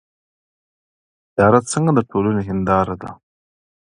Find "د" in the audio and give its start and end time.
1.95-1.99